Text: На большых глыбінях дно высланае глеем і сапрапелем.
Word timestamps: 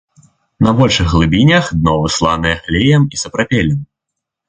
На 0.67 0.71
большых 0.79 1.11
глыбінях 1.17 1.69
дно 1.83 1.93
высланае 2.07 2.57
глеем 2.67 3.09
і 3.15 3.25
сапрапелем. 3.25 3.89